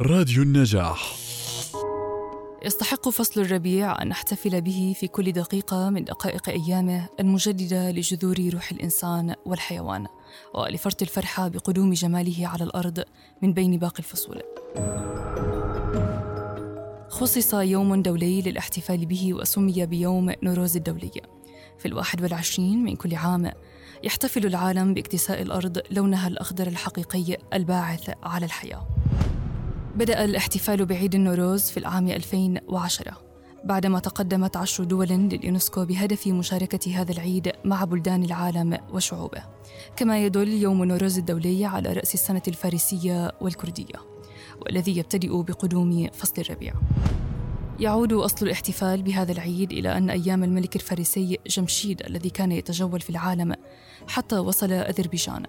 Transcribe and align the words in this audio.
راديو 0.00 0.42
النجاح. 0.42 1.16
يستحق 2.64 3.08
فصل 3.08 3.40
الربيع 3.40 4.02
أن 4.02 4.08
نحتفل 4.08 4.60
به 4.60 4.94
في 5.00 5.08
كل 5.08 5.32
دقيقة 5.32 5.90
من 5.90 6.04
دقائق 6.04 6.48
أيامه 6.48 7.08
المجددة 7.20 7.90
لجذور 7.90 8.36
روح 8.52 8.70
الإنسان 8.70 9.34
والحيوان 9.46 10.06
ولفرط 10.54 11.02
الفرحة 11.02 11.48
بقدوم 11.48 11.92
جماله 11.92 12.48
على 12.48 12.64
الأرض 12.64 13.04
من 13.42 13.52
بين 13.52 13.78
باقي 13.78 13.98
الفصول. 13.98 14.42
خصص 17.08 17.54
يوم 17.54 18.02
دولي 18.02 18.42
للاحتفال 18.42 19.06
به 19.06 19.34
وسمي 19.34 19.86
بيوم 19.86 20.32
نوروز 20.42 20.76
الدولي. 20.76 21.12
في 21.78 21.86
الواحد 21.86 22.22
والعشرين 22.22 22.84
من 22.84 22.96
كل 22.96 23.14
عام 23.14 23.52
يحتفل 24.04 24.46
العالم 24.46 24.94
باكتساء 24.94 25.42
الأرض 25.42 25.82
لونها 25.90 26.28
الأخضر 26.28 26.66
الحقيقي 26.66 27.36
الباعث 27.52 28.10
على 28.22 28.46
الحياة. 28.46 28.86
بدأ 29.96 30.24
الاحتفال 30.24 30.86
بعيد 30.86 31.14
النوروز 31.14 31.62
في 31.62 31.76
العام 31.76 32.08
2010 32.08 33.16
بعدما 33.64 33.98
تقدمت 33.98 34.56
عشر 34.56 34.84
دول 34.84 35.08
لليونسكو 35.08 35.84
بهدف 35.84 36.26
مشاركة 36.26 37.00
هذا 37.00 37.12
العيد 37.12 37.52
مع 37.64 37.84
بلدان 37.84 38.24
العالم 38.24 38.78
وشعوبه 38.92 39.42
كما 39.96 40.24
يدل 40.24 40.48
يوم 40.48 40.84
نوروز 40.84 41.18
الدولي 41.18 41.64
على 41.64 41.92
رأس 41.92 42.14
السنة 42.14 42.42
الفارسية 42.48 43.32
والكردية 43.40 44.14
والذي 44.60 44.96
يبتدئ 44.96 45.42
بقدوم 45.42 46.08
فصل 46.12 46.34
الربيع. 46.38 46.74
يعود 47.80 48.12
أصل 48.12 48.46
الاحتفال 48.46 49.02
بهذا 49.02 49.32
العيد 49.32 49.72
إلى 49.72 49.98
أن 49.98 50.10
أيام 50.10 50.44
الملك 50.44 50.76
الفارسي 50.76 51.38
جمشيد 51.46 52.02
الذي 52.02 52.30
كان 52.30 52.52
يتجول 52.52 53.00
في 53.00 53.10
العالم 53.10 53.54
حتى 54.08 54.38
وصل 54.38 54.72
أذربيجان 54.72 55.42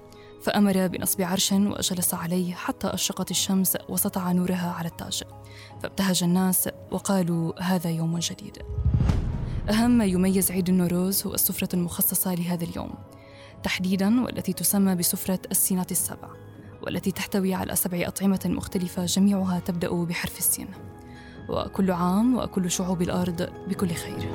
فأمر 0.46 0.88
بنصب 0.88 1.22
عرش 1.22 1.52
وجلس 1.52 2.14
عليه 2.14 2.54
حتى 2.54 2.88
أشرقت 2.88 3.32
الشمس 3.32 3.78
وسطع 3.90 4.32
نورها 4.32 4.72
على 4.72 4.88
التاج. 4.88 5.24
فابتهج 5.84 6.24
الناس 6.24 6.70
وقالوا 6.92 7.64
هذا 7.64 7.90
يوم 7.90 8.20
جديد. 8.20 8.58
أهم 9.70 9.92
ما 9.92 10.06
يميز 10.06 10.52
عيد 10.52 10.70
النوروز 10.70 11.28
هو 11.28 11.34
السفرة 11.34 11.70
المخصصة 11.74 12.34
لهذا 12.34 12.64
اليوم. 12.64 12.94
تحديدا 13.64 14.24
والتي 14.24 14.54
تسمى 14.54 14.96
بسفرة 14.96 15.40
السينات 15.52 15.92
السبع 15.92 16.30
والتي 16.82 17.12
تحتوي 17.12 17.54
على 17.54 17.76
سبع 17.76 18.08
أطعمة 18.08 18.42
مختلفة 18.46 19.06
جميعها 19.06 19.60
تبدأ 19.60 19.90
بحرف 19.90 20.38
السين. 20.38 20.68
وكل 21.50 21.92
عام 21.92 22.38
وكل 22.38 22.72
شعوب 22.72 23.02
الأرض 23.02 23.50
بكل 23.68 23.94
خير. 23.94 24.32